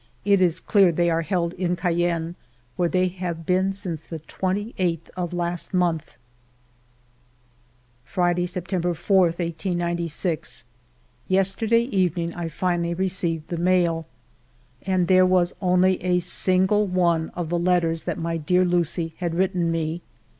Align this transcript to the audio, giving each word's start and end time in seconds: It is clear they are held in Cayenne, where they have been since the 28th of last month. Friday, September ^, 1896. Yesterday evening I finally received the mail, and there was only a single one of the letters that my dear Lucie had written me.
It 0.25 0.41
is 0.41 0.59
clear 0.59 0.91
they 0.91 1.11
are 1.11 1.21
held 1.21 1.53
in 1.53 1.75
Cayenne, 1.75 2.33
where 2.75 2.89
they 2.89 3.07
have 3.07 3.45
been 3.45 3.71
since 3.71 4.01
the 4.01 4.17
28th 4.17 5.09
of 5.15 5.31
last 5.31 5.75
month. 5.75 6.13
Friday, 8.03 8.47
September 8.47 8.93
^, 8.93 8.93
1896. 8.95 10.63
Yesterday 11.27 11.83
evening 11.83 12.33
I 12.33 12.47
finally 12.49 12.95
received 12.95 13.49
the 13.49 13.57
mail, 13.57 14.07
and 14.81 15.07
there 15.07 15.23
was 15.23 15.53
only 15.61 16.03
a 16.03 16.17
single 16.17 16.87
one 16.87 17.29
of 17.35 17.49
the 17.49 17.59
letters 17.59 18.05
that 18.05 18.17
my 18.17 18.37
dear 18.37 18.65
Lucie 18.65 19.13
had 19.17 19.35
written 19.35 19.69
me. 19.69 20.01